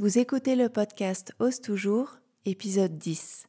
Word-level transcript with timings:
Vous 0.00 0.16
écoutez 0.16 0.54
le 0.54 0.68
podcast 0.68 1.34
Ose 1.40 1.60
toujours, 1.60 2.18
épisode 2.44 2.98
10. 2.98 3.48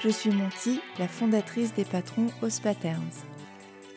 Je 0.00 0.08
suis 0.08 0.30
Monty, 0.30 0.80
la 0.98 1.06
fondatrice 1.06 1.74
des 1.74 1.84
patrons 1.84 2.26
Ose 2.42 2.58
Patterns. 2.58 3.22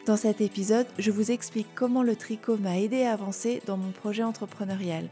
Dans 0.06 0.18
cet 0.18 0.40
épisode, 0.40 0.86
je 1.00 1.10
vous 1.10 1.32
explique 1.32 1.74
comment 1.74 2.04
le 2.04 2.16
tricot 2.16 2.58
m'a 2.58 2.78
aidé 2.78 3.06
à 3.06 3.14
avancer 3.14 3.64
dans 3.66 3.78
mon 3.78 3.90
projet 3.90 4.22
entrepreneurial. 4.22 5.10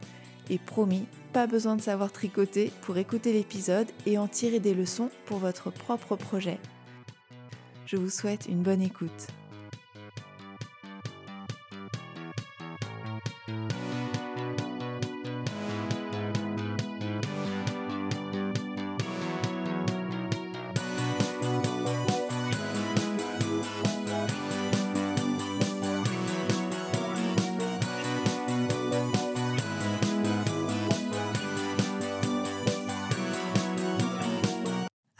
Et 0.51 0.59
promis, 0.59 1.07
pas 1.33 1.47
besoin 1.47 1.75
de 1.75 1.81
savoir 1.81 2.11
tricoter 2.11 2.71
pour 2.81 2.99
écouter 2.99 3.33
l'épisode 3.33 3.87
et 4.05 4.19
en 4.19 4.27
tirer 4.27 4.59
des 4.59 4.75
leçons 4.75 5.09
pour 5.25 5.39
votre 5.39 5.71
propre 5.71 6.15
projet. 6.15 6.59
Je 7.87 7.97
vous 7.97 8.11
souhaite 8.11 8.45
une 8.45 8.61
bonne 8.61 8.83
écoute. 8.83 9.29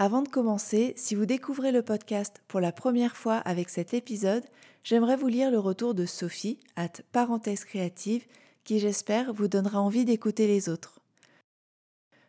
Avant 0.01 0.21
de 0.21 0.29
commencer, 0.29 0.93
si 0.95 1.13
vous 1.13 1.25
découvrez 1.25 1.73
le 1.73 1.81
podcast 1.81 2.41
pour 2.47 2.61
la 2.61 2.71
première 2.71 3.17
fois 3.17 3.35
avec 3.35 3.67
cet 3.67 3.93
épisode, 3.93 4.45
j'aimerais 4.81 5.17
vous 5.17 5.27
lire 5.27 5.51
le 5.51 5.59
retour 5.59 5.93
de 5.93 6.05
Sophie, 6.05 6.57
at 6.77 7.01
parenthèse 7.11 7.65
créative, 7.65 8.25
qui 8.63 8.79
j'espère 8.79 9.33
vous 9.33 9.49
donnera 9.49 9.81
envie 9.81 10.05
d'écouter 10.05 10.47
les 10.47 10.69
autres. 10.69 11.01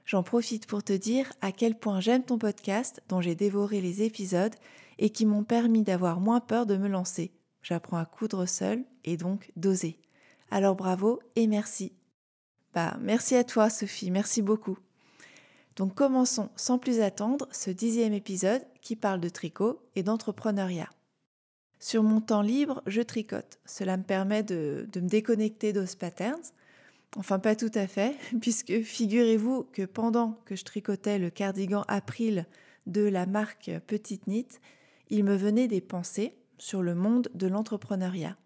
J'en 0.04 0.24
profite 0.24 0.66
pour 0.66 0.82
te 0.82 0.92
dire 0.92 1.32
à 1.42 1.52
quel 1.52 1.78
point 1.78 2.00
j'aime 2.00 2.24
ton 2.24 2.38
podcast 2.38 3.02
dont 3.08 3.20
j'ai 3.20 3.36
dévoré 3.36 3.80
les 3.80 4.02
épisodes 4.02 4.56
et 4.98 5.10
qui 5.10 5.24
m'ont 5.24 5.44
permis 5.44 5.84
d'avoir 5.84 6.18
moins 6.18 6.40
peur 6.40 6.66
de 6.66 6.76
me 6.76 6.88
lancer. 6.88 7.30
J'apprends 7.62 7.98
à 7.98 8.04
coudre 8.04 8.46
seul 8.46 8.82
et 9.04 9.16
donc 9.16 9.52
d'oser. 9.54 9.96
Alors 10.50 10.74
bravo 10.74 11.20
et 11.36 11.46
merci. 11.46 11.92
Bah 12.74 12.96
merci 13.00 13.36
à 13.36 13.44
toi 13.44 13.70
Sophie, 13.70 14.10
merci 14.10 14.42
beaucoup. 14.42 14.76
Donc 15.76 15.94
commençons 15.94 16.50
sans 16.56 16.78
plus 16.78 17.00
attendre 17.00 17.48
ce 17.52 17.70
dixième 17.70 18.12
épisode 18.12 18.62
qui 18.82 18.96
parle 18.96 19.20
de 19.20 19.28
tricot 19.28 19.80
et 19.94 20.02
d'entrepreneuriat. 20.02 20.90
Sur 21.78 22.02
mon 22.02 22.20
temps 22.20 22.42
libre, 22.42 22.82
je 22.86 23.00
tricote. 23.00 23.58
Cela 23.64 23.96
me 23.96 24.02
permet 24.02 24.42
de, 24.42 24.86
me 24.94 25.08
déconnecter 25.08 25.72
d'Os 25.72 25.96
Patterns. 25.96 26.52
Enfin, 27.16 27.38
pas 27.38 27.56
tout 27.56 27.70
à 27.74 27.86
fait, 27.86 28.14
puisque 28.40 28.82
figurez-vous 28.82 29.64
que 29.72 29.86
pendant 29.86 30.38
que 30.44 30.56
je 30.56 30.64
tricotais 30.64 31.18
le 31.18 31.30
cardigan 31.30 31.84
April 31.88 32.46
de 32.86 33.02
la 33.02 33.24
marque 33.24 33.70
Petite 33.86 34.26
Knit, 34.26 34.48
il 35.08 35.24
me 35.24 35.36
venait 35.36 35.68
des 35.68 35.80
pensées 35.80 36.34
sur 36.58 36.82
le 36.82 36.94
monde 36.94 37.28
de 37.34 37.46
l'entrepreneuriat. 37.46 38.36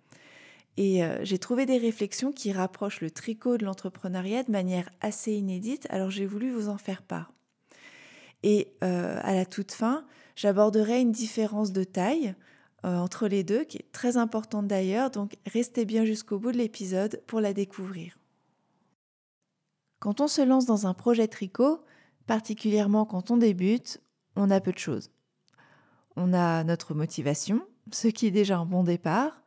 Et 0.76 1.04
euh, 1.04 1.18
j'ai 1.22 1.38
trouvé 1.38 1.66
des 1.66 1.78
réflexions 1.78 2.32
qui 2.32 2.52
rapprochent 2.52 3.00
le 3.00 3.10
tricot 3.10 3.56
de 3.56 3.64
l'entrepreneuriat 3.64 4.42
de 4.42 4.50
manière 4.50 4.90
assez 5.00 5.32
inédite, 5.32 5.86
alors 5.90 6.10
j'ai 6.10 6.26
voulu 6.26 6.50
vous 6.50 6.68
en 6.68 6.78
faire 6.78 7.02
part. 7.02 7.32
Et 8.42 8.74
euh, 8.82 9.20
à 9.22 9.34
la 9.34 9.46
toute 9.46 9.72
fin, 9.72 10.04
j'aborderai 10.36 11.00
une 11.00 11.12
différence 11.12 11.72
de 11.72 11.84
taille 11.84 12.34
euh, 12.84 12.98
entre 12.98 13.28
les 13.28 13.44
deux, 13.44 13.64
qui 13.64 13.78
est 13.78 13.92
très 13.92 14.16
importante 14.16 14.66
d'ailleurs, 14.66 15.10
donc 15.10 15.36
restez 15.46 15.84
bien 15.84 16.04
jusqu'au 16.04 16.38
bout 16.38 16.52
de 16.52 16.58
l'épisode 16.58 17.22
pour 17.26 17.40
la 17.40 17.52
découvrir. 17.52 18.18
Quand 20.00 20.20
on 20.20 20.28
se 20.28 20.42
lance 20.42 20.66
dans 20.66 20.86
un 20.86 20.92
projet 20.92 21.28
tricot, 21.28 21.82
particulièrement 22.26 23.06
quand 23.06 23.30
on 23.30 23.36
débute, 23.36 24.02
on 24.36 24.50
a 24.50 24.60
peu 24.60 24.72
de 24.72 24.78
choses. 24.78 25.10
On 26.16 26.34
a 26.34 26.64
notre 26.64 26.94
motivation, 26.94 27.62
ce 27.92 28.08
qui 28.08 28.26
est 28.26 28.32
déjà 28.32 28.58
un 28.58 28.66
bon 28.66 28.84
départ, 28.84 29.43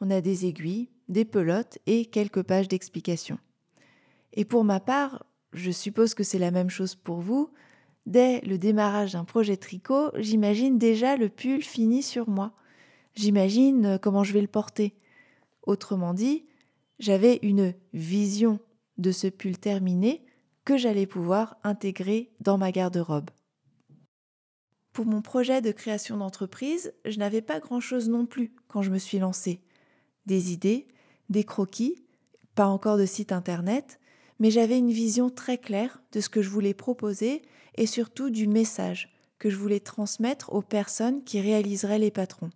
on 0.00 0.10
a 0.10 0.20
des 0.20 0.46
aiguilles, 0.46 0.88
des 1.08 1.24
pelotes 1.24 1.78
et 1.86 2.06
quelques 2.06 2.42
pages 2.42 2.68
d'explications. 2.68 3.38
Et 4.32 4.44
pour 4.44 4.64
ma 4.64 4.80
part, 4.80 5.24
je 5.52 5.70
suppose 5.70 6.14
que 6.14 6.24
c'est 6.24 6.38
la 6.38 6.50
même 6.50 6.70
chose 6.70 6.94
pour 6.94 7.20
vous, 7.20 7.50
dès 8.06 8.40
le 8.42 8.58
démarrage 8.58 9.12
d'un 9.12 9.24
projet 9.24 9.56
tricot, 9.56 10.10
j'imagine 10.16 10.78
déjà 10.78 11.16
le 11.16 11.28
pull 11.28 11.62
fini 11.62 12.02
sur 12.02 12.28
moi. 12.28 12.52
J'imagine 13.14 13.86
euh, 13.86 13.98
comment 13.98 14.24
je 14.24 14.32
vais 14.32 14.40
le 14.40 14.46
porter. 14.46 14.94
Autrement 15.62 16.14
dit, 16.14 16.46
j'avais 16.98 17.38
une 17.42 17.74
vision 17.92 18.60
de 18.96 19.12
ce 19.12 19.26
pull 19.26 19.58
terminé 19.58 20.24
que 20.64 20.76
j'allais 20.76 21.06
pouvoir 21.06 21.56
intégrer 21.64 22.30
dans 22.40 22.58
ma 22.58 22.72
garde-robe. 22.72 23.30
Pour 24.92 25.06
mon 25.06 25.22
projet 25.22 25.62
de 25.62 25.70
création 25.70 26.16
d'entreprise, 26.16 26.92
je 27.04 27.18
n'avais 27.18 27.40
pas 27.40 27.60
grand-chose 27.60 28.08
non 28.08 28.26
plus 28.26 28.52
quand 28.66 28.82
je 28.82 28.90
me 28.90 28.98
suis 28.98 29.18
lancée 29.18 29.60
des 30.28 30.52
idées, 30.52 30.86
des 31.28 31.42
croquis, 31.42 32.04
pas 32.54 32.68
encore 32.68 32.98
de 32.98 33.06
site 33.06 33.32
internet, 33.32 33.98
mais 34.38 34.52
j'avais 34.52 34.78
une 34.78 34.92
vision 34.92 35.30
très 35.30 35.58
claire 35.58 36.00
de 36.12 36.20
ce 36.20 36.28
que 36.28 36.42
je 36.42 36.50
voulais 36.50 36.74
proposer 36.74 37.42
et 37.76 37.86
surtout 37.86 38.30
du 38.30 38.46
message 38.46 39.12
que 39.40 39.50
je 39.50 39.56
voulais 39.56 39.80
transmettre 39.80 40.52
aux 40.52 40.62
personnes 40.62 41.24
qui 41.24 41.40
réaliseraient 41.40 41.98
les 41.98 42.10
patrons. 42.12 42.50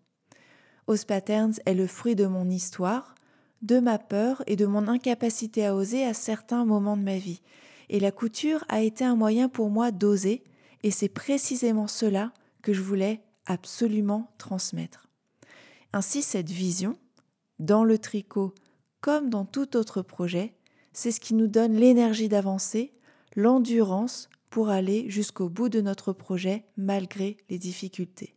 Os 0.86 1.04
Patterns 1.04 1.54
est 1.64 1.74
le 1.74 1.86
fruit 1.86 2.16
de 2.16 2.26
mon 2.26 2.48
histoire, 2.50 3.14
de 3.62 3.78
ma 3.78 3.98
peur 3.98 4.42
et 4.46 4.56
de 4.56 4.66
mon 4.66 4.88
incapacité 4.88 5.64
à 5.64 5.74
oser 5.74 6.04
à 6.04 6.14
certains 6.14 6.64
moments 6.64 6.96
de 6.96 7.02
ma 7.02 7.18
vie. 7.18 7.40
Et 7.88 8.00
la 8.00 8.10
couture 8.10 8.64
a 8.68 8.82
été 8.82 9.04
un 9.04 9.14
moyen 9.14 9.48
pour 9.48 9.70
moi 9.70 9.92
d'oser, 9.92 10.42
et 10.82 10.90
c'est 10.90 11.08
précisément 11.08 11.86
cela 11.86 12.32
que 12.62 12.72
je 12.72 12.82
voulais 12.82 13.20
absolument 13.46 14.32
transmettre. 14.38 15.08
Ainsi, 15.92 16.22
cette 16.22 16.50
vision, 16.50 16.96
dans 17.62 17.84
le 17.84 17.96
tricot 17.96 18.52
comme 19.00 19.30
dans 19.30 19.44
tout 19.44 19.76
autre 19.76 20.02
projet, 20.02 20.54
c'est 20.92 21.12
ce 21.12 21.20
qui 21.20 21.34
nous 21.34 21.46
donne 21.46 21.74
l'énergie 21.74 22.28
d'avancer, 22.28 22.92
l'endurance 23.34 24.28
pour 24.50 24.68
aller 24.68 25.08
jusqu'au 25.08 25.48
bout 25.48 25.68
de 25.68 25.80
notre 25.80 26.12
projet 26.12 26.64
malgré 26.76 27.36
les 27.48 27.58
difficultés. 27.58 28.34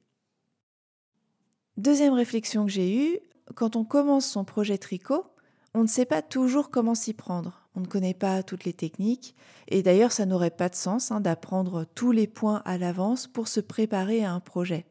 Deuxième 1.77 2.13
réflexion 2.13 2.65
que 2.65 2.71
j'ai 2.71 2.95
eue, 2.95 3.19
quand 3.55 3.75
on 3.75 3.83
commence 3.83 4.25
son 4.25 4.45
projet 4.45 4.77
tricot, 4.77 5.25
on 5.73 5.81
ne 5.81 5.87
sait 5.87 6.05
pas 6.05 6.21
toujours 6.21 6.69
comment 6.69 6.95
s'y 6.95 7.13
prendre. 7.13 7.67
On 7.75 7.81
ne 7.81 7.87
connaît 7.87 8.13
pas 8.13 8.43
toutes 8.43 8.63
les 8.63 8.73
techniques, 8.73 9.35
et 9.67 9.83
d'ailleurs 9.83 10.13
ça 10.13 10.25
n'aurait 10.25 10.51
pas 10.51 10.69
de 10.69 10.75
sens 10.75 11.11
hein, 11.11 11.19
d'apprendre 11.19 11.85
tous 11.95 12.11
les 12.11 12.27
points 12.27 12.61
à 12.63 12.77
l'avance 12.77 13.27
pour 13.27 13.49
se 13.49 13.59
préparer 13.59 14.23
à 14.23 14.31
un 14.31 14.39
projet. 14.39 14.85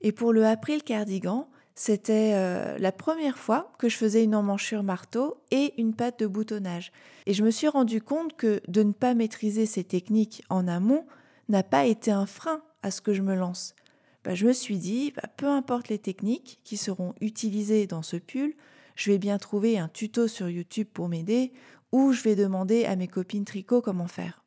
Et 0.00 0.12
pour 0.12 0.32
le 0.32 0.46
April 0.46 0.84
cardigan, 0.84 1.50
c'était 1.78 2.32
euh, 2.34 2.76
la 2.78 2.90
première 2.90 3.38
fois 3.38 3.70
que 3.78 3.88
je 3.88 3.96
faisais 3.96 4.24
une 4.24 4.34
emmanchure 4.34 4.82
marteau 4.82 5.40
et 5.52 5.80
une 5.80 5.94
patte 5.94 6.18
de 6.18 6.26
boutonnage. 6.26 6.90
Et 7.26 7.34
je 7.34 7.44
me 7.44 7.52
suis 7.52 7.68
rendu 7.68 8.02
compte 8.02 8.36
que 8.36 8.60
de 8.66 8.82
ne 8.82 8.90
pas 8.90 9.14
maîtriser 9.14 9.64
ces 9.64 9.84
techniques 9.84 10.42
en 10.50 10.66
amont 10.66 11.06
n'a 11.48 11.62
pas 11.62 11.86
été 11.86 12.10
un 12.10 12.26
frein 12.26 12.62
à 12.82 12.90
ce 12.90 13.00
que 13.00 13.14
je 13.14 13.22
me 13.22 13.36
lance. 13.36 13.76
Bah, 14.24 14.34
je 14.34 14.44
me 14.44 14.52
suis 14.52 14.78
dit, 14.78 15.12
bah, 15.12 15.28
peu 15.36 15.46
importe 15.46 15.86
les 15.86 16.00
techniques 16.00 16.58
qui 16.64 16.76
seront 16.76 17.14
utilisées 17.20 17.86
dans 17.86 18.02
ce 18.02 18.16
pull, 18.16 18.54
je 18.96 19.12
vais 19.12 19.18
bien 19.18 19.38
trouver 19.38 19.78
un 19.78 19.86
tuto 19.86 20.26
sur 20.26 20.48
YouTube 20.48 20.88
pour 20.92 21.08
m'aider 21.08 21.52
ou 21.92 22.10
je 22.10 22.24
vais 22.24 22.34
demander 22.34 22.86
à 22.86 22.96
mes 22.96 23.06
copines 23.06 23.44
tricot 23.44 23.82
comment 23.82 24.08
faire. 24.08 24.44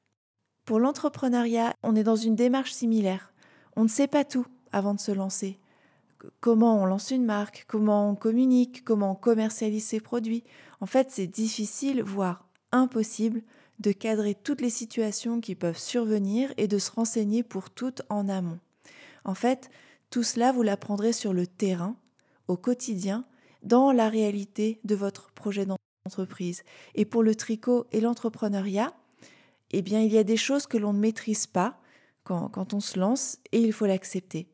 Pour 0.65 0.81
l'entrepreneuriat, 0.81 1.75
on 1.81 1.95
est 1.95 2.03
dans 2.03 2.17
une 2.17 2.35
démarche 2.35 2.73
similaire. 2.73 3.31
On 3.77 3.83
ne 3.83 3.89
sait 3.89 4.07
pas 4.07 4.25
tout 4.25 4.45
avant 4.73 4.93
de 4.93 4.99
se 4.99 5.13
lancer 5.13 5.60
comment 6.39 6.81
on 6.81 6.85
lance 6.85 7.11
une 7.11 7.25
marque, 7.25 7.65
comment 7.67 8.09
on 8.09 8.15
communique, 8.15 8.83
comment 8.83 9.11
on 9.11 9.15
commercialise 9.15 9.85
ses 9.85 9.99
produits. 9.99 10.43
En 10.79 10.85
fait, 10.85 11.11
c'est 11.11 11.27
difficile, 11.27 12.03
voire 12.03 12.47
impossible, 12.71 13.41
de 13.79 13.91
cadrer 13.91 14.35
toutes 14.35 14.61
les 14.61 14.69
situations 14.69 15.41
qui 15.41 15.55
peuvent 15.55 15.77
survenir 15.77 16.53
et 16.57 16.67
de 16.67 16.77
se 16.77 16.91
renseigner 16.91 17.43
pour 17.43 17.69
toutes 17.69 18.03
en 18.09 18.29
amont. 18.29 18.59
En 19.25 19.33
fait, 19.33 19.69
tout 20.09 20.23
cela, 20.23 20.51
vous 20.51 20.63
l'apprendrez 20.63 21.13
sur 21.13 21.33
le 21.33 21.47
terrain, 21.47 21.95
au 22.47 22.57
quotidien, 22.57 23.25
dans 23.63 23.91
la 23.91 24.09
réalité 24.09 24.79
de 24.83 24.95
votre 24.95 25.31
projet 25.31 25.65
d'entreprise. 25.65 26.63
Et 26.95 27.05
pour 27.05 27.23
le 27.23 27.35
tricot 27.35 27.87
et 27.91 28.01
l'entrepreneuriat, 28.01 28.93
eh 29.71 29.81
bien, 29.81 30.01
il 30.01 30.11
y 30.11 30.17
a 30.17 30.23
des 30.23 30.37
choses 30.37 30.67
que 30.67 30.77
l'on 30.77 30.93
ne 30.93 30.99
maîtrise 30.99 31.47
pas 31.47 31.79
quand, 32.23 32.49
quand 32.49 32.73
on 32.73 32.79
se 32.79 32.99
lance 32.99 33.37
et 33.51 33.61
il 33.61 33.73
faut 33.73 33.85
l'accepter. 33.85 34.50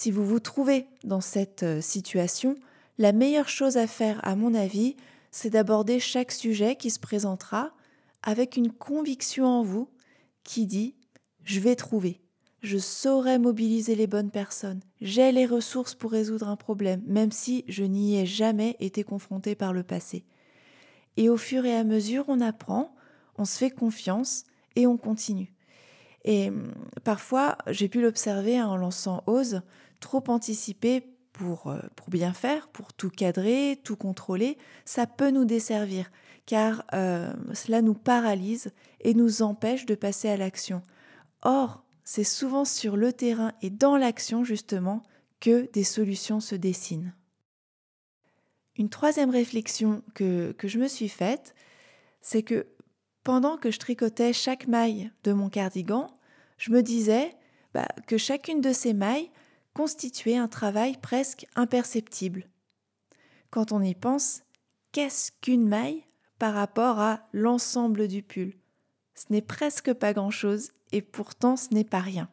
Si 0.00 0.12
vous 0.12 0.24
vous 0.24 0.38
trouvez 0.38 0.86
dans 1.02 1.20
cette 1.20 1.64
euh, 1.64 1.80
situation, 1.80 2.54
la 2.98 3.10
meilleure 3.10 3.48
chose 3.48 3.76
à 3.76 3.88
faire, 3.88 4.20
à 4.24 4.36
mon 4.36 4.54
avis, 4.54 4.94
c'est 5.32 5.50
d'aborder 5.50 5.98
chaque 5.98 6.30
sujet 6.30 6.76
qui 6.76 6.90
se 6.90 7.00
présentera 7.00 7.72
avec 8.22 8.56
une 8.56 8.70
conviction 8.70 9.46
en 9.46 9.64
vous 9.64 9.88
qui 10.44 10.66
dit⁇ 10.66 10.94
je 11.42 11.58
vais 11.58 11.74
trouver, 11.74 12.20
je 12.62 12.78
saurais 12.78 13.40
mobiliser 13.40 13.96
les 13.96 14.06
bonnes 14.06 14.30
personnes, 14.30 14.78
j'ai 15.00 15.32
les 15.32 15.46
ressources 15.46 15.96
pour 15.96 16.12
résoudre 16.12 16.46
un 16.46 16.54
problème, 16.54 17.02
même 17.04 17.32
si 17.32 17.64
je 17.66 17.82
n'y 17.82 18.20
ai 18.20 18.24
jamais 18.24 18.76
été 18.78 19.02
confronté 19.02 19.56
par 19.56 19.72
le 19.72 19.82
passé. 19.82 20.24
Et 21.16 21.28
au 21.28 21.36
fur 21.36 21.64
et 21.64 21.76
à 21.76 21.82
mesure, 21.82 22.24
on 22.28 22.40
apprend, 22.40 22.94
on 23.36 23.44
se 23.44 23.58
fait 23.58 23.72
confiance 23.72 24.44
et 24.76 24.86
on 24.86 24.96
continue. 24.96 25.57
Et 26.28 26.48
hum, 26.50 26.74
parfois, 27.04 27.56
j'ai 27.66 27.88
pu 27.88 28.02
l'observer 28.02 28.60
en 28.60 28.76
lançant 28.76 29.24
Ose, 29.26 29.62
trop 29.98 30.22
anticiper 30.28 31.02
pour, 31.32 31.68
euh, 31.68 31.80
pour 31.96 32.10
bien 32.10 32.34
faire, 32.34 32.68
pour 32.68 32.92
tout 32.92 33.08
cadrer, 33.08 33.80
tout 33.82 33.96
contrôler, 33.96 34.58
ça 34.84 35.06
peut 35.06 35.30
nous 35.30 35.46
desservir, 35.46 36.10
car 36.44 36.84
euh, 36.92 37.32
cela 37.54 37.80
nous 37.80 37.94
paralyse 37.94 38.72
et 39.00 39.14
nous 39.14 39.40
empêche 39.40 39.86
de 39.86 39.94
passer 39.94 40.28
à 40.28 40.36
l'action. 40.36 40.82
Or, 41.42 41.82
c'est 42.04 42.24
souvent 42.24 42.66
sur 42.66 42.96
le 42.96 43.14
terrain 43.14 43.52
et 43.62 43.70
dans 43.70 43.96
l'action 43.96 44.44
justement 44.44 45.02
que 45.40 45.70
des 45.72 45.84
solutions 45.84 46.40
se 46.40 46.54
dessinent. 46.54 47.14
Une 48.76 48.90
troisième 48.90 49.30
réflexion 49.30 50.02
que 50.14 50.54
je 50.62 50.78
me 50.78 50.88
suis 50.88 51.08
faite, 51.08 51.54
c'est 52.20 52.42
que 52.42 52.66
pendant 53.24 53.56
que 53.56 53.70
je 53.70 53.78
tricotais 53.78 54.32
chaque 54.32 54.66
maille 54.66 55.10
de 55.24 55.32
mon 55.32 55.48
cardigan, 55.48 56.17
je 56.58 56.70
me 56.70 56.82
disais 56.82 57.34
bah, 57.72 57.88
que 58.06 58.18
chacune 58.18 58.60
de 58.60 58.72
ces 58.72 58.92
mailles 58.92 59.30
constituait 59.74 60.36
un 60.36 60.48
travail 60.48 60.96
presque 61.00 61.46
imperceptible. 61.54 62.48
Quand 63.50 63.72
on 63.72 63.80
y 63.80 63.94
pense, 63.94 64.42
qu'est-ce 64.92 65.32
qu'une 65.40 65.68
maille 65.68 66.04
par 66.38 66.54
rapport 66.54 66.98
à 66.98 67.26
l'ensemble 67.32 68.08
du 68.08 68.22
pull? 68.22 68.54
Ce 69.14 69.24
n'est 69.30 69.42
presque 69.42 69.92
pas 69.92 70.12
grand-chose 70.12 70.72
et 70.92 71.02
pourtant 71.02 71.56
ce 71.56 71.72
n'est 71.72 71.84
pas 71.84 72.00
rien. 72.00 72.28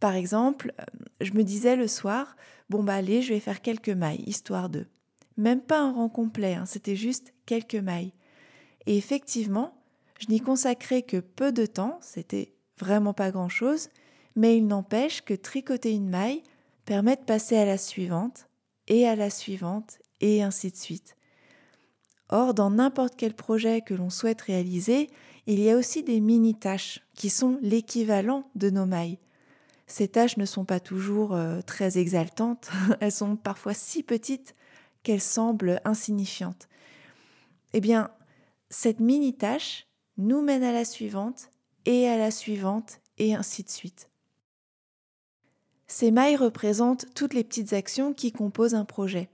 Par 0.00 0.14
exemple, 0.14 0.72
je 1.20 1.32
me 1.32 1.44
disais 1.44 1.76
le 1.76 1.88
soir, 1.88 2.36
bon 2.68 2.82
bah 2.82 2.94
allez, 2.94 3.22
je 3.22 3.32
vais 3.32 3.40
faire 3.40 3.62
quelques 3.62 3.88
mailles, 3.90 4.22
histoire 4.26 4.68
de. 4.68 4.86
Même 5.36 5.62
pas 5.62 5.80
un 5.80 5.92
rang 5.92 6.08
complet, 6.08 6.54
hein, 6.54 6.66
c'était 6.66 6.96
juste 6.96 7.32
quelques 7.46 7.74
mailles. 7.74 8.12
Et 8.86 8.96
effectivement, 8.96 9.82
je 10.20 10.26
n'y 10.28 10.40
consacrais 10.40 11.02
que 11.02 11.18
peu 11.18 11.52
de 11.52 11.66
temps, 11.66 11.98
c'était 12.02 12.53
vraiment 12.78 13.14
pas 13.14 13.30
grand-chose, 13.30 13.88
mais 14.36 14.56
il 14.56 14.66
n'empêche 14.66 15.22
que 15.22 15.34
tricoter 15.34 15.92
une 15.92 16.08
maille, 16.08 16.42
permet 16.84 17.16
de 17.16 17.22
passer 17.22 17.56
à 17.56 17.64
la 17.64 17.78
suivante, 17.78 18.48
et 18.88 19.06
à 19.06 19.16
la 19.16 19.30
suivante, 19.30 19.98
et 20.20 20.42
ainsi 20.42 20.70
de 20.70 20.76
suite. 20.76 21.16
Or, 22.28 22.54
dans 22.54 22.70
n'importe 22.70 23.14
quel 23.16 23.34
projet 23.34 23.80
que 23.80 23.94
l'on 23.94 24.10
souhaite 24.10 24.42
réaliser, 24.42 25.08
il 25.46 25.60
y 25.60 25.70
a 25.70 25.76
aussi 25.76 26.02
des 26.02 26.20
mini-tâches 26.20 27.00
qui 27.14 27.30
sont 27.30 27.58
l'équivalent 27.62 28.48
de 28.54 28.70
nos 28.70 28.86
mailles. 28.86 29.18
Ces 29.86 30.08
tâches 30.08 30.38
ne 30.38 30.46
sont 30.46 30.64
pas 30.64 30.80
toujours 30.80 31.34
euh, 31.34 31.60
très 31.60 31.98
exaltantes, 31.98 32.70
elles 33.00 33.12
sont 33.12 33.36
parfois 33.36 33.74
si 33.74 34.02
petites 34.02 34.54
qu'elles 35.02 35.20
semblent 35.20 35.80
insignifiantes. 35.84 36.68
Eh 37.74 37.80
bien, 37.80 38.10
cette 38.70 39.00
mini-tâche 39.00 39.86
nous 40.16 40.40
mène 40.40 40.62
à 40.62 40.72
la 40.72 40.84
suivante, 40.84 41.50
et 41.86 42.08
à 42.08 42.16
la 42.16 42.30
suivante, 42.30 43.00
et 43.18 43.34
ainsi 43.34 43.62
de 43.62 43.68
suite. 43.68 44.10
Ces 45.86 46.10
mailles 46.10 46.36
représentent 46.36 47.06
toutes 47.14 47.34
les 47.34 47.44
petites 47.44 47.72
actions 47.72 48.12
qui 48.12 48.32
composent 48.32 48.74
un 48.74 48.84
projet. 48.84 49.28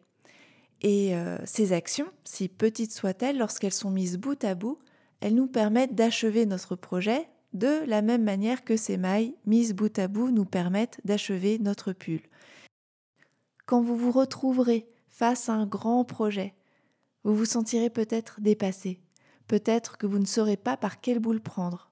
Et 0.82 1.14
euh, 1.14 1.38
ces 1.44 1.72
actions, 1.72 2.08
si 2.24 2.48
petites 2.48 2.92
soient-elles, 2.92 3.38
lorsqu'elles 3.38 3.72
sont 3.72 3.90
mises 3.90 4.18
bout 4.18 4.42
à 4.44 4.54
bout, 4.54 4.78
elles 5.20 5.34
nous 5.34 5.46
permettent 5.46 5.94
d'achever 5.94 6.46
notre 6.46 6.76
projet 6.76 7.28
de 7.52 7.84
la 7.86 8.00
même 8.02 8.22
manière 8.22 8.64
que 8.64 8.76
ces 8.76 8.96
mailles 8.96 9.34
mises 9.44 9.74
bout 9.74 9.98
à 9.98 10.08
bout 10.08 10.30
nous 10.30 10.44
permettent 10.44 11.00
d'achever 11.04 11.58
notre 11.58 11.92
pull. 11.92 12.20
Quand 13.66 13.82
vous 13.82 13.96
vous 13.96 14.12
retrouverez 14.12 14.88
face 15.08 15.48
à 15.48 15.54
un 15.54 15.66
grand 15.66 16.04
projet, 16.04 16.54
vous 17.24 17.34
vous 17.34 17.44
sentirez 17.44 17.90
peut-être 17.90 18.40
dépassé, 18.40 19.00
peut-être 19.46 19.98
que 19.98 20.06
vous 20.06 20.18
ne 20.18 20.24
saurez 20.24 20.56
pas 20.56 20.76
par 20.76 21.00
quelle 21.00 21.18
boule 21.18 21.40
prendre. 21.40 21.89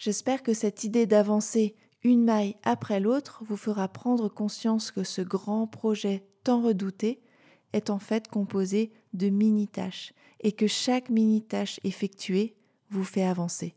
J'espère 0.00 0.42
que 0.42 0.54
cette 0.54 0.84
idée 0.84 1.06
d'avancer 1.06 1.76
une 2.04 2.24
maille 2.24 2.56
après 2.62 3.00
l'autre 3.00 3.42
vous 3.46 3.58
fera 3.58 3.86
prendre 3.86 4.30
conscience 4.30 4.90
que 4.90 5.04
ce 5.04 5.20
grand 5.20 5.66
projet 5.66 6.24
tant 6.42 6.62
redouté 6.62 7.20
est 7.74 7.90
en 7.90 7.98
fait 7.98 8.26
composé 8.26 8.94
de 9.12 9.28
mini-tâches 9.28 10.14
et 10.40 10.52
que 10.52 10.66
chaque 10.66 11.10
mini-tâche 11.10 11.80
effectuée 11.84 12.56
vous 12.88 13.04
fait 13.04 13.24
avancer. 13.24 13.74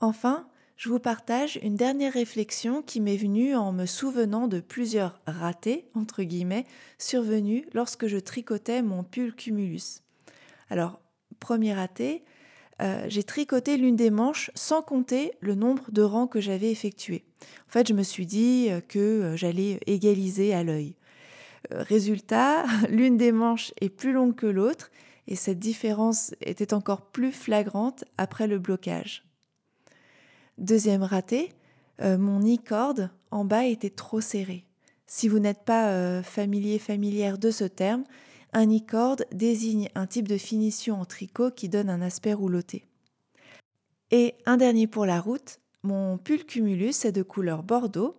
Enfin, 0.00 0.48
je 0.76 0.88
vous 0.88 0.98
partage 0.98 1.60
une 1.62 1.76
dernière 1.76 2.14
réflexion 2.14 2.82
qui 2.82 3.00
m'est 3.00 3.16
venue 3.16 3.54
en 3.54 3.70
me 3.70 3.86
souvenant 3.86 4.48
de 4.48 4.58
plusieurs 4.58 5.20
ratés, 5.28 5.88
entre 5.94 6.24
guillemets, 6.24 6.66
survenus 6.98 7.66
lorsque 7.72 8.08
je 8.08 8.18
tricotais 8.18 8.82
mon 8.82 9.04
pull 9.04 9.32
cumulus. 9.36 10.02
Alors, 10.70 11.00
premier 11.38 11.72
raté, 11.72 12.24
euh, 12.82 13.04
j'ai 13.06 13.22
tricoté 13.22 13.76
l'une 13.76 13.96
des 13.96 14.10
manches 14.10 14.50
sans 14.54 14.82
compter 14.82 15.32
le 15.40 15.54
nombre 15.54 15.84
de 15.92 16.02
rangs 16.02 16.26
que 16.26 16.40
j'avais 16.40 16.70
effectués. 16.70 17.24
En 17.68 17.72
fait, 17.72 17.86
je 17.86 17.94
me 17.94 18.02
suis 18.02 18.26
dit 18.26 18.68
euh, 18.70 18.80
que 18.80 18.98
euh, 18.98 19.36
j'allais 19.36 19.78
égaliser 19.86 20.52
à 20.52 20.64
l'œil. 20.64 20.96
Résultat, 21.70 22.64
l'une 22.88 23.16
des 23.16 23.30
manches 23.30 23.72
est 23.80 23.88
plus 23.88 24.12
longue 24.12 24.34
que 24.34 24.46
l'autre 24.46 24.90
et 25.28 25.36
cette 25.36 25.60
différence 25.60 26.34
était 26.40 26.74
encore 26.74 27.02
plus 27.02 27.30
flagrante 27.30 28.04
après 28.18 28.48
le 28.48 28.58
blocage. 28.58 29.24
Deuxième 30.58 31.02
raté, 31.02 31.50
mon 32.00 32.40
e-corde 32.40 33.10
en 33.30 33.44
bas 33.44 33.64
était 33.64 33.90
trop 33.90 34.20
serré. 34.20 34.66
Si 35.06 35.28
vous 35.28 35.38
n'êtes 35.38 35.64
pas 35.64 36.22
familier 36.22 36.80
familière 36.80 37.38
de 37.38 37.50
ce 37.52 37.64
terme, 37.64 38.04
un 38.52 38.68
e-cord 38.68 39.16
désigne 39.32 39.88
un 39.94 40.06
type 40.06 40.28
de 40.28 40.36
finition 40.36 41.00
en 41.00 41.04
tricot 41.04 41.50
qui 41.50 41.68
donne 41.68 41.88
un 41.88 42.02
aspect 42.02 42.34
rouloté. 42.34 42.86
Et 44.10 44.34
un 44.44 44.58
dernier 44.58 44.86
pour 44.86 45.06
la 45.06 45.20
route, 45.20 45.60
mon 45.82 46.18
pull 46.18 46.44
cumulus 46.44 47.04
est 47.04 47.12
de 47.12 47.22
couleur 47.22 47.62
bordeaux 47.62 48.14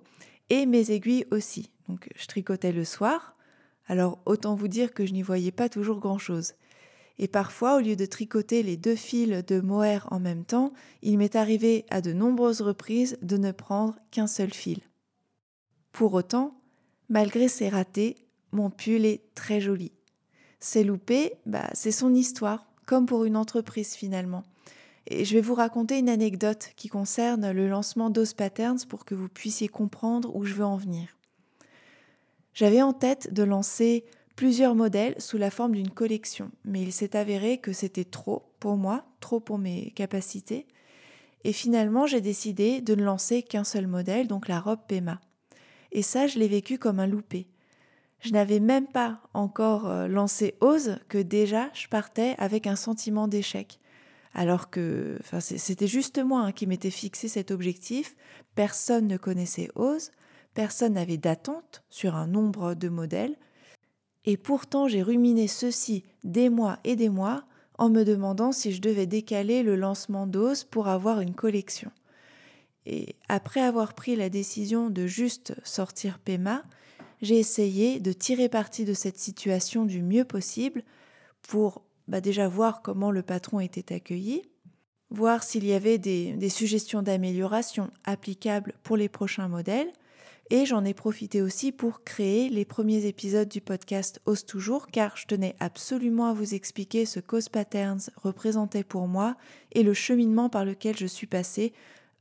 et 0.50 0.66
mes 0.66 0.92
aiguilles 0.92 1.26
aussi. 1.32 1.70
Donc 1.88 2.10
je 2.16 2.26
tricotais 2.26 2.72
le 2.72 2.84
soir, 2.84 3.36
alors 3.88 4.20
autant 4.26 4.56
vous 4.56 4.68
dire 4.68 4.94
que 4.94 5.06
je 5.06 5.14
n'y 5.14 5.22
voyais 5.22 5.52
pas 5.52 5.70
toujours 5.70 6.00
grand-chose. 6.00 6.54
Et 7.20 7.28
parfois, 7.28 7.78
au 7.78 7.80
lieu 7.80 7.96
de 7.96 8.08
tricoter 8.08 8.64
les 8.64 8.76
deux 8.76 8.96
fils 8.96 9.46
de 9.46 9.62
mohair 9.62 10.08
en 10.10 10.20
même 10.20 10.46
temps, 10.46 10.74
il 11.04 11.20
m'est 11.20 11.36
arrivé 11.36 11.86
à 11.92 12.02
de 12.02 12.12
nombreuses 12.12 12.62
reprises 12.62 13.20
de 13.22 13.38
ne 13.38 13.52
prendre 13.52 13.96
qu'un 14.10 14.26
seul 14.26 14.52
fil. 14.52 14.80
Pour 15.92 16.16
autant, 16.16 16.60
malgré 17.10 17.48
ces 17.48 17.70
ratés, 17.70 18.16
mon 18.52 18.72
pull 18.72 19.06
est 19.06 19.22
très 19.36 19.62
joli. 19.62 19.92
C'est 20.66 20.86
loupé, 20.86 21.34
bah, 21.46 21.70
c'est 21.74 21.92
son 21.92 22.16
histoire, 22.16 22.66
comme 22.86 23.06
pour 23.06 23.26
une 23.26 23.36
entreprise 23.36 23.96
finalement. 23.96 24.46
Et 25.08 25.26
je 25.26 25.34
vais 25.34 25.42
vous 25.42 25.56
raconter 25.56 26.00
une 26.00 26.08
anecdote 26.08 26.70
qui 26.78 26.88
concerne 26.88 27.52
le 27.52 27.68
lancement 27.68 28.10
d'Os 28.10 28.34
Patterns 28.34 28.80
pour 28.88 29.04
que 29.04 29.14
vous 29.14 29.28
puissiez 29.28 29.68
comprendre 29.68 30.34
où 30.34 30.46
je 30.46 30.54
veux 30.54 30.64
en 30.64 30.78
venir. 30.78 31.18
J'avais 32.54 32.82
en 32.82 32.94
tête 32.94 33.34
de 33.34 33.44
lancer 33.44 34.06
plusieurs 34.38 34.74
modèles 34.74 35.20
sous 35.20 35.38
la 35.38 35.52
forme 35.52 35.74
d'une 35.74 35.90
collection, 35.90 36.50
mais 36.64 36.82
il 36.82 36.94
s'est 36.94 37.18
avéré 37.18 37.58
que 37.58 37.74
c'était 37.74 38.06
trop 38.06 38.44
pour 38.62 38.78
moi, 38.78 39.04
trop 39.20 39.42
pour 39.42 39.58
mes 39.58 39.92
capacités. 39.98 40.66
Et 41.44 41.52
finalement, 41.52 42.08
j'ai 42.08 42.22
décidé 42.22 42.80
de 42.80 42.96
ne 42.96 43.04
lancer 43.04 43.44
qu'un 43.44 43.66
seul 43.66 43.86
modèle, 43.86 44.30
donc 44.30 44.48
la 44.48 44.62
robe 44.62 44.80
Pema. 44.88 45.20
Et 45.92 46.04
ça, 46.04 46.26
je 46.26 46.40
l'ai 46.40 46.48
vécu 46.48 46.78
comme 46.78 47.02
un 47.02 47.08
loupé. 47.08 47.48
Je 48.24 48.32
n'avais 48.32 48.62
même 48.62 48.88
pas 48.88 49.20
encore 49.34 49.90
euh, 49.90 50.08
lancé 50.08 50.56
Ose 50.62 50.98
que 51.10 51.18
déjà 51.18 51.70
je 51.74 51.88
partais 51.90 52.36
avec 52.38 52.68
un 52.68 52.78
sentiment 52.78 53.28
d'échec. 53.28 53.80
Alors 54.34 54.70
que 54.70 55.20
c'était 55.40 55.88
juste 55.88 56.24
moi 56.24 56.42
hein, 56.42 56.52
qui 56.54 56.66
m'étais 56.66 56.90
fixé 56.90 57.28
cet 57.28 57.52
objectif, 57.52 58.16
personne 58.56 59.08
ne 59.08 59.18
connaissait 59.18 59.70
Ose, 59.76 60.12
personne 60.54 60.94
n'avait 60.94 61.18
d'attente 61.18 61.84
sur 61.90 62.16
un 62.16 62.26
nombre 62.26 62.74
de 62.74 62.90
modèles, 62.90 63.36
et 64.26 64.38
pourtant 64.38 64.88
j'ai 64.88 65.04
ruminé 65.04 65.48
ceci 65.48 66.04
des 66.24 66.50
mois 66.50 66.80
et 66.84 66.96
des 66.96 67.10
mois 67.10 67.44
en 67.78 67.90
me 67.90 68.04
demandant 68.04 68.52
si 68.52 68.72
je 68.72 68.82
devais 68.82 69.06
décaler 69.06 69.62
le 69.62 69.76
lancement 69.76 70.26
d'Ose 70.26 70.64
pour 70.64 70.88
avoir 70.88 71.20
une 71.20 71.36
collection. 71.36 71.92
Et 72.86 73.16
après 73.30 73.62
avoir 73.62 73.94
pris 73.94 74.16
la 74.16 74.30
décision 74.30 74.90
de 74.90 75.06
juste 75.06 75.54
sortir 75.64 76.20
Pema, 76.20 76.64
j'ai 77.24 77.40
essayé 77.40 78.02
de 78.02 78.12
tirer 78.12 78.50
parti 78.50 78.84
de 78.84 78.94
cette 78.94 79.18
situation 79.18 79.86
du 79.86 80.04
mieux 80.04 80.26
possible 80.26 80.84
pour 81.42 81.82
bah, 82.10 82.20
déjà 82.20 82.50
voir 82.50 82.82
comment 82.82 83.12
le 83.12 83.22
patron 83.22 83.62
était 83.62 83.96
accueilli, 83.96 84.42
voir 85.10 85.42
s'il 85.42 85.66
y 85.66 85.72
avait 85.72 85.98
des, 85.98 86.50
suggestions 86.50 87.02
d'amélioration 87.02 87.90
applicables 88.04 88.74
pour 88.84 88.98
les 88.98 89.08
prochains 89.08 89.48
modèles, 89.48 89.88
et 90.50 90.66
j'en 90.66 90.84
ai 90.84 90.94
profité 90.94 91.42
aussi 91.42 91.72
pour 91.72 92.04
créer 92.04 92.50
les 92.50 92.66
premiers 92.66 93.06
épisodes 93.06 93.48
du 93.48 93.62
podcast 93.62 94.20
Ose 94.26 94.46
toujours, 94.46 94.88
car 94.88 95.16
je 95.16 95.26
tenais 95.26 95.56
absolument 95.62 96.28
à 96.28 96.34
vous 96.34 96.54
expliquer 96.54 97.06
ce 97.06 97.22
qu'Ose 97.22 97.48
Patterns 97.48 98.02
représentait 98.18 98.84
pour 98.84 99.08
moi 99.08 99.38
et 99.72 99.84
le 99.84 99.94
cheminement 99.94 100.50
par 100.50 100.66
lequel 100.66 100.98
je 100.98 101.08
suis 101.08 101.28
passée 101.28 101.72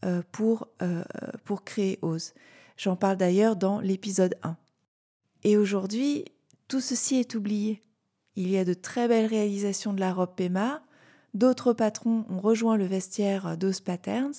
euh, 0.04 0.23
pour, 0.30 0.68
euh, 0.80 1.02
pour 1.44 1.64
créer 1.64 1.99
Ose. 2.02 2.35
J'en 2.76 2.94
parle 2.94 3.16
d'ailleurs 3.16 3.56
dans 3.56 3.80
l'épisode 3.80 4.37
1. 4.44 4.56
Et 5.42 5.56
aujourd'hui, 5.56 6.25
tout 6.68 6.80
ceci 6.80 7.16
est 7.16 7.34
oublié. 7.34 7.80
Il 8.37 8.49
y 8.49 8.58
a 8.58 8.64
de 8.64 8.75
très 8.75 9.08
belles 9.08 9.26
réalisations 9.26 9.92
de 9.92 10.00
la 10.00 10.12
robe 10.12 10.34
Pema, 10.34 10.82
d'autres 11.34 11.72
patrons 11.72 12.25
ont 12.30 12.40
rejoint 12.40 12.76
le 12.76 12.87
vestiaire 12.87 13.56
d'Ose 13.56 13.80
Patterns, 13.80 14.34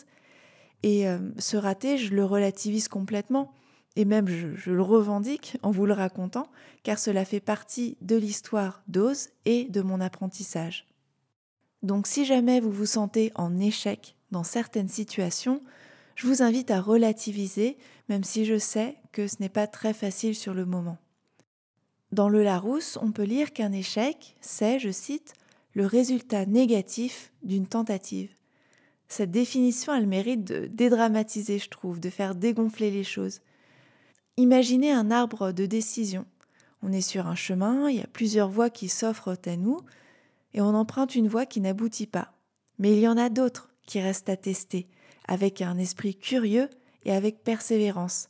et 0.81 1.07
euh, 1.07 1.19
ce 1.37 1.57
raté, 1.57 1.97
je 1.97 2.13
le 2.13 2.25
relativise 2.25 2.87
complètement, 2.87 3.53
et 3.95 4.05
même 4.05 4.27
je, 4.27 4.71
le 4.71 4.81
revendique 4.81 5.57
en 5.61 5.71
vous 5.71 5.85
le 5.85 5.93
racontant, 5.93 6.47
car 6.83 6.99
cela 6.99 7.25
fait 7.25 7.39
partie 7.39 7.97
de 8.01 8.15
l'histoire 8.15 8.83
d'Ose 8.87 9.29
et 9.45 9.65
de 9.65 9.81
mon 9.81 10.01
apprentissage. 10.01 10.87
Donc 11.83 12.07
si 12.07 12.25
jamais 12.25 12.59
vous 12.59 12.71
vous 12.71 12.85
sentez 12.85 13.31
en 13.35 13.59
échec 13.59 14.15
dans 14.31 14.43
certaines 14.43 14.89
situations, 14.89 15.61
je 16.15 16.27
vous 16.27 16.41
invite 16.41 16.71
à 16.71 16.81
relativiser, 16.81 17.77
même 18.09 18.23
si 18.23 18.45
je 18.45 18.57
sais 18.57 18.97
que 19.11 19.27
ce 19.27 19.37
n'est 19.39 19.49
pas 19.49 19.67
très 19.67 19.93
facile 19.93 20.35
sur 20.35 20.53
le 20.53 20.65
moment. 20.65 20.97
Dans 22.11 22.29
le 22.29 22.43
Larousse, 22.43 22.97
on 23.01 23.11
peut 23.11 23.23
lire 23.23 23.53
qu'un 23.53 23.71
échec, 23.71 24.35
c'est, 24.41 24.79
je 24.79 24.91
cite, 24.91 25.33
le 25.73 25.85
résultat 25.85 26.45
négatif 26.45 27.31
d'une 27.41 27.65
tentative. 27.65 28.35
Cette 29.07 29.31
définition, 29.31 29.93
elle 29.93 30.07
mérite 30.07 30.43
de 30.43 30.67
dédramatiser, 30.67 31.59
je 31.59 31.69
trouve, 31.69 31.99
de 31.99 32.09
faire 32.09 32.35
dégonfler 32.35 32.91
les 32.91 33.03
choses. 33.03 33.41
Imaginez 34.37 34.91
un 34.91 35.11
arbre 35.11 35.51
de 35.51 35.65
décision. 35.65 36.25
On 36.81 36.91
est 36.91 37.01
sur 37.01 37.27
un 37.27 37.35
chemin, 37.35 37.89
il 37.89 37.97
y 37.97 38.01
a 38.01 38.07
plusieurs 38.07 38.49
voies 38.49 38.69
qui 38.69 38.89
s'offrent 38.89 39.37
à 39.45 39.55
nous, 39.55 39.79
et 40.53 40.61
on 40.61 40.75
emprunte 40.75 41.15
une 41.15 41.27
voie 41.27 41.45
qui 41.45 41.61
n'aboutit 41.61 42.07
pas. 42.07 42.33
Mais 42.77 42.93
il 42.93 42.99
y 42.99 43.07
en 43.07 43.17
a 43.17 43.29
d'autres 43.29 43.69
qui 43.85 44.01
restent 44.01 44.29
à 44.29 44.37
tester, 44.37 44.87
avec 45.27 45.61
un 45.61 45.77
esprit 45.77 46.15
curieux 46.15 46.69
et 47.05 47.11
avec 47.11 47.43
persévérance. 47.43 48.29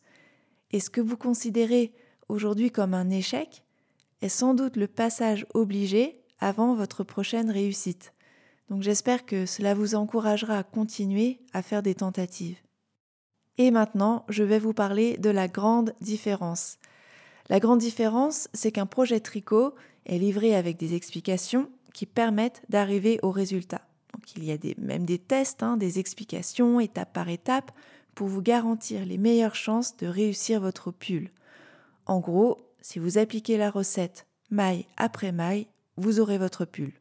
Et 0.71 0.79
ce 0.79 0.89
que 0.89 1.01
vous 1.01 1.17
considérez 1.17 1.93
aujourd'hui 2.29 2.71
comme 2.71 2.93
un 2.93 3.09
échec 3.09 3.63
est 4.21 4.29
sans 4.29 4.53
doute 4.53 4.77
le 4.77 4.87
passage 4.87 5.45
obligé 5.53 6.21
avant 6.39 6.75
votre 6.75 7.03
prochaine 7.03 7.51
réussite. 7.51 8.13
Donc 8.69 8.81
j'espère 8.81 9.25
que 9.25 9.45
cela 9.45 9.73
vous 9.73 9.95
encouragera 9.95 10.57
à 10.57 10.63
continuer 10.63 11.39
à 11.53 11.61
faire 11.61 11.83
des 11.83 11.95
tentatives. 11.95 12.57
Et 13.57 13.69
maintenant, 13.69 14.25
je 14.29 14.43
vais 14.43 14.59
vous 14.59 14.73
parler 14.73 15.17
de 15.17 15.29
la 15.29 15.47
grande 15.47 15.93
différence. 16.01 16.79
La 17.49 17.59
grande 17.59 17.79
différence, 17.79 18.47
c'est 18.53 18.71
qu'un 18.71 18.85
projet 18.85 19.19
tricot 19.19 19.75
est 20.05 20.17
livré 20.17 20.55
avec 20.55 20.77
des 20.77 20.95
explications 20.95 21.69
qui 21.93 22.05
permettent 22.05 22.63
d'arriver 22.69 23.19
au 23.21 23.31
résultat. 23.31 23.81
Donc 24.13 24.35
il 24.35 24.43
y 24.43 24.51
a 24.51 24.57
même 24.77 25.05
des 25.05 25.19
tests, 25.19 25.63
hein, 25.63 25.77
des 25.77 25.99
explications 25.99 26.79
étape 26.79 27.13
par 27.13 27.29
étape 27.29 27.71
pour 28.15 28.27
vous 28.27 28.41
garantir 28.41 29.05
les 29.05 29.17
meilleures 29.17 29.55
chances 29.55 29.97
de 29.97 30.07
réussir 30.07 30.61
votre 30.61 30.91
pull. 30.91 31.29
En 32.05 32.19
gros, 32.19 32.57
si 32.81 32.99
vous 32.99 33.17
appliquez 33.17 33.57
la 33.57 33.71
recette 33.71 34.27
maille 34.49 34.85
après 34.97 35.31
maille, 35.31 35.67
vous 35.97 36.19
aurez 36.19 36.37
votre 36.37 36.65
pull. 36.65 36.91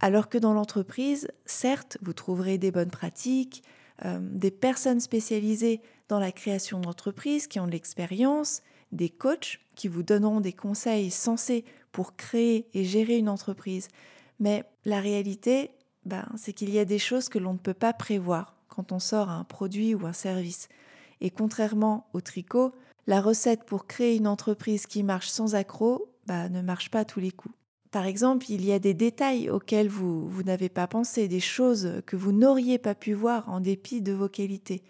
Alors 0.00 0.28
que 0.28 0.38
dans 0.38 0.52
l'entreprise, 0.52 1.28
certes, 1.46 1.98
vous 2.02 2.12
trouverez 2.12 2.58
des 2.58 2.70
bonnes 2.70 2.90
pratiques, 2.90 3.62
euh, 4.04 4.18
des 4.20 4.50
personnes 4.50 5.00
spécialisées 5.00 5.80
dans 6.08 6.20
la 6.20 6.32
création 6.32 6.80
d'entreprises 6.80 7.46
qui 7.46 7.58
ont 7.60 7.66
de 7.66 7.72
l'expérience, 7.72 8.62
des 8.92 9.08
coachs 9.08 9.58
qui 9.74 9.88
vous 9.88 10.02
donneront 10.02 10.40
des 10.40 10.52
conseils 10.52 11.10
sensés 11.10 11.64
pour 11.92 12.14
créer 12.16 12.66
et 12.74 12.84
gérer 12.84 13.16
une 13.16 13.28
entreprise. 13.28 13.88
Mais 14.38 14.64
la 14.84 15.00
réalité, 15.00 15.70
ben, 16.04 16.26
c'est 16.36 16.52
qu'il 16.52 16.70
y 16.70 16.78
a 16.78 16.84
des 16.84 16.98
choses 16.98 17.28
que 17.28 17.38
l'on 17.38 17.54
ne 17.54 17.58
peut 17.58 17.74
pas 17.74 17.92
prévoir 17.92 18.55
quand 18.76 18.92
on 18.92 18.98
sort 18.98 19.30
un 19.30 19.44
produit 19.44 19.94
ou 19.94 20.06
un 20.06 20.12
service. 20.12 20.68
Et 21.22 21.30
contrairement 21.30 22.06
au 22.12 22.20
tricot, 22.20 22.72
la 23.06 23.22
recette 23.22 23.64
pour 23.64 23.86
créer 23.86 24.16
une 24.16 24.28
entreprise 24.28 24.86
qui 24.86 25.02
marche 25.02 25.28
sans 25.28 25.54
accroc 25.54 26.08
ben, 26.26 26.50
ne 26.50 26.60
marche 26.60 26.90
pas 26.90 27.00
à 27.00 27.04
tous 27.04 27.20
les 27.20 27.30
coups. 27.30 27.54
Par 27.90 28.04
exemple, 28.04 28.50
il 28.50 28.64
y 28.64 28.72
a 28.72 28.78
des 28.78 28.94
détails 28.94 29.48
auxquels 29.48 29.88
vous, 29.88 30.28
vous 30.28 30.42
n'avez 30.42 30.68
pas 30.68 30.86
pensé, 30.86 31.28
des 31.28 31.40
choses 31.40 32.02
que 32.04 32.16
vous 32.16 32.32
n'auriez 32.32 32.78
pas 32.78 32.94
pu 32.94 33.14
voir 33.14 33.48
en 33.48 33.60
dépit 33.60 34.02
de 34.02 34.12
vos 34.12 34.28
qualités. 34.28 34.82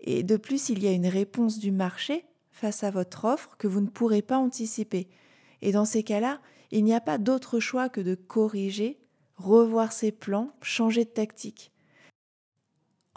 Et 0.00 0.22
de 0.22 0.36
plus, 0.36 0.68
il 0.68 0.82
y 0.82 0.88
a 0.88 0.92
une 0.92 1.06
réponse 1.06 1.58
du 1.58 1.70
marché 1.70 2.24
face 2.50 2.84
à 2.84 2.90
votre 2.90 3.24
offre 3.24 3.56
que 3.56 3.68
vous 3.68 3.80
ne 3.80 3.86
pourrez 3.86 4.20
pas 4.20 4.36
anticiper. 4.36 5.08
Et 5.62 5.72
dans 5.72 5.84
ces 5.84 6.02
cas-là, 6.02 6.40
il 6.70 6.84
n'y 6.84 6.94
a 6.94 7.00
pas 7.00 7.18
d'autre 7.18 7.60
choix 7.60 7.88
que 7.88 8.00
de 8.00 8.14
corriger, 8.14 8.98
revoir 9.36 9.92
ses 9.92 10.12
plans, 10.12 10.52
changer 10.60 11.04
de 11.04 11.10
tactique. 11.10 11.72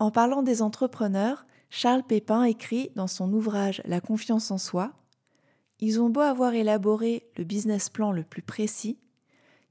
En 0.02 0.10
parlant 0.10 0.42
des 0.42 0.64
entrepreneurs, 0.64 1.46
Charles 1.70 2.02
Pépin 2.02 2.42
écrit 2.46 2.90
dans 2.96 3.06
son 3.06 3.32
ouvrage 3.32 3.84
La 3.86 4.02
confiance 4.02 4.50
en 4.50 4.58
soi 4.58 4.94
Ils 5.80 6.02
ont 6.02 6.10
beau 6.10 6.22
avoir 6.22 6.56
élaboré 6.56 7.30
le 7.38 7.44
business 7.44 7.88
plan 7.90 8.12
le 8.12 8.24
plus 8.24 8.42
précis, 8.42 8.98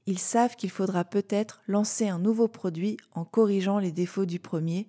ils 0.05 0.19
savent 0.19 0.55
qu'il 0.55 0.69
faudra 0.69 1.03
peut-être 1.03 1.61
lancer 1.67 2.07
un 2.07 2.17
nouveau 2.17 2.47
produit 2.47 2.95
en 3.11 3.25
corrigeant 3.25 3.77
les 3.77 3.91
défauts 3.91 4.25
du 4.25 4.39
premier, 4.39 4.87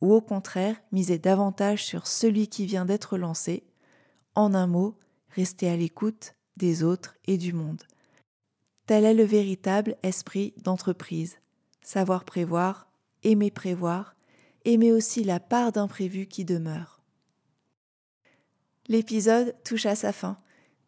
ou 0.00 0.12
au 0.12 0.20
contraire 0.20 0.76
miser 0.92 1.18
davantage 1.18 1.84
sur 1.84 2.06
celui 2.06 2.46
qui 2.46 2.64
vient 2.64 2.84
d'être 2.84 3.18
lancé. 3.18 3.64
En 4.36 4.54
un 4.54 4.68
mot, 4.68 4.96
rester 5.30 5.68
à 5.68 5.76
l'écoute 5.76 6.36
des 6.56 6.84
autres 6.84 7.16
et 7.26 7.38
du 7.38 7.52
monde. 7.52 7.82
Tel 8.86 9.04
est 9.04 9.14
le 9.14 9.24
véritable 9.24 9.96
esprit 10.04 10.54
d'entreprise. 10.62 11.38
Savoir 11.82 12.22
prévoir, 12.22 12.86
aimer 13.24 13.50
prévoir, 13.50 14.15
aimer 14.66 14.92
aussi 14.92 15.24
la 15.24 15.40
part 15.40 15.72
d'imprévu 15.72 16.26
qui 16.26 16.44
demeure. 16.44 17.00
L'épisode 18.88 19.54
touche 19.64 19.86
à 19.86 19.94
sa 19.94 20.12
fin. 20.12 20.38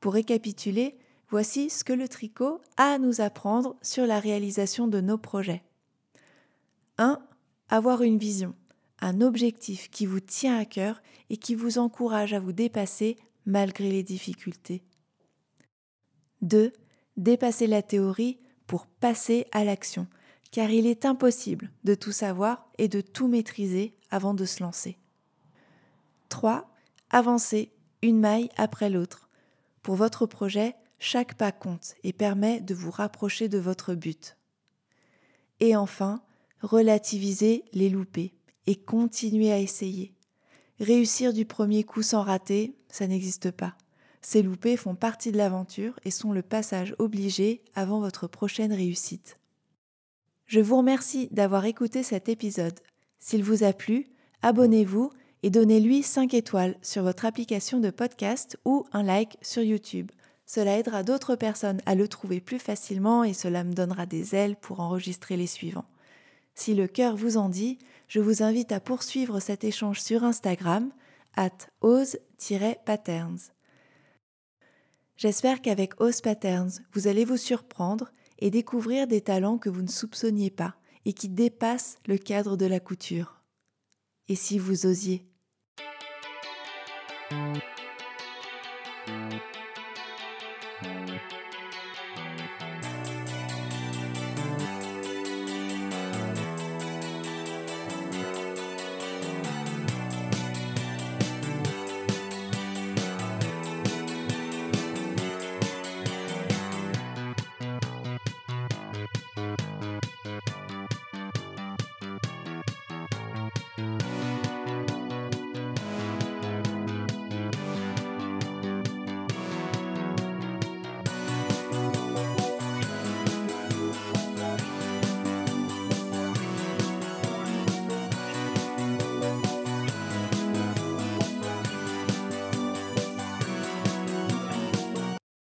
Pour 0.01 0.13
récapituler, 0.13 0.99
voici 1.31 1.71
ce 1.71 1.85
que 1.85 1.93
le 1.93 2.09
tricot 2.09 2.61
a 2.77 2.93
à 2.93 2.99
nous 2.99 3.21
apprendre 3.21 3.77
sur 3.83 4.07
la 4.07 4.21
réalisation 4.21 4.87
de 4.87 5.01
nos 5.01 5.19
projets. 5.19 5.63
1. 6.99 7.19
Avoir 7.69 8.03
une 8.03 8.19
vision, 8.19 8.55
un 9.01 9.21
objectif 9.21 9.91
qui 9.91 10.07
vous 10.07 10.21
tient 10.21 10.59
à 10.59 10.65
cœur 10.65 11.03
et 11.31 11.37
qui 11.37 11.55
vous 11.55 11.79
encourage 11.79 12.35
à 12.35 12.41
vous 12.41 12.53
dépasser 12.53 13.17
malgré 13.47 13.91
les 13.91 14.03
difficultés. 14.03 14.83
2. 16.43 16.73
Dépasser 17.17 17.67
la 17.67 17.83
théorie 17.83 18.39
pour 18.67 18.87
passer 18.87 19.47
à 19.51 19.65
l'action, 19.65 20.07
car 20.51 20.71
il 20.71 20.87
est 20.87 21.05
impossible 21.05 21.71
de 21.85 21.95
tout 21.95 22.13
savoir 22.13 22.69
et 22.79 22.89
de 22.89 23.01
tout 23.01 23.29
maîtriser 23.29 23.95
avant 24.11 24.35
de 24.35 24.45
se 24.45 24.63
lancer. 24.63 24.99
3. 26.29 26.71
Avancer 27.11 27.73
une 28.03 28.21
maille 28.21 28.51
après 28.57 28.91
l'autre. 28.91 29.29
Pour 29.83 29.95
votre 29.97 30.27
projet, 30.27 30.77
chaque 30.99 31.35
pas 31.35 31.53
compte 31.53 31.95
et 32.03 32.13
permet 32.13 32.61
de 32.61 32.75
vous 32.75 32.91
rapprocher 32.91 33.49
de 33.49 33.59
votre 33.59 33.95
but. 33.95 34.37
Et 35.61 35.77
enfin, 35.77 36.23
relativiser 36.63 37.65
les 37.73 37.89
loupés 37.89 38.35
et 38.67 38.77
continuer 38.77 39.53
à 39.53 39.59
essayer. 39.59 40.13
Réussir 40.81 41.33
du 41.33 41.45
premier 41.45 41.83
coup 41.83 42.03
sans 42.03 42.23
rater, 42.23 42.77
ça 42.89 43.07
n'existe 43.07 43.51
pas. 43.51 43.75
Ces 44.21 44.43
loupés 44.43 44.77
font 44.77 44.95
partie 44.95 45.33
de 45.33 45.39
l'aventure 45.39 45.99
et 46.05 46.11
sont 46.11 46.33
le 46.33 46.43
passage 46.43 46.95
obligé 46.99 47.63
avant 47.75 48.01
votre 48.01 48.27
prochaine 48.27 48.73
réussite. 48.73 49.39
Je 50.49 50.61
vous 50.61 50.79
remercie 50.79 51.29
d'avoir 51.31 51.67
écouté 51.67 52.03
cet 52.03 52.31
épisode. 52.31 52.81
S'il 53.19 53.45
vous 53.45 53.65
a 53.65 53.75
plu, 53.75 54.07
abonnez-vous 54.41 55.11
et 55.43 55.51
donnez-lui 55.51 56.03
5 56.03 56.33
étoiles 56.33 56.75
sur 56.81 57.03
votre 57.03 57.27
application 57.27 57.81
de 57.81 57.91
podcast 57.91 58.57
ou 58.65 58.87
un 58.95 59.03
like 59.03 59.37
sur 59.43 59.63
YouTube. 59.63 60.11
Cela 60.47 60.79
aidera 60.79 61.03
d'autres 61.03 61.37
personnes 61.37 61.83
à 61.85 61.95
le 61.95 62.09
trouver 62.09 62.41
plus 62.41 62.59
facilement 62.59 63.25
et 63.25 63.35
cela 63.35 63.63
me 63.63 63.75
donnera 63.75 64.07
des 64.07 64.35
ailes 64.35 64.57
pour 64.57 64.81
enregistrer 64.81 65.37
les 65.37 65.47
suivants. 65.47 65.85
Si 66.55 66.73
le 66.75 66.87
cœur 66.87 67.15
vous 67.15 67.37
en 67.37 67.51
dit, 67.51 67.77
je 68.09 68.19
vous 68.19 68.43
invite 68.43 68.73
à 68.73 68.81
poursuivre 68.81 69.41
cet 69.41 69.65
échange 69.65 70.01
sur 70.01 70.25
Instagram, 70.25 70.91
at 71.37 71.69
ose-patterns. 71.83 73.53
J'espère 75.19 75.61
qu'avec 75.61 76.01
Ose 76.01 76.23
Patterns, 76.23 76.71
vous 76.93 77.07
allez 77.07 77.27
vous 77.27 77.37
surprendre 77.37 78.13
et 78.39 78.51
découvrir 78.51 79.07
des 79.07 79.21
talents 79.21 79.59
que 79.59 79.69
vous 79.69 79.83
ne 79.83 79.89
soupçonniez 79.89 80.51
pas 80.51 80.77
et 81.05 81.13
qui 81.13 81.29
dépassent 81.29 81.99
le 82.07 82.19
cadre 82.19 82.57
de 82.57 82.67
la 82.67 82.81
couture. 82.81 83.43
Et 84.29 84.35
si 84.35 84.59
vous 84.59 84.87
osiez? 84.87 85.27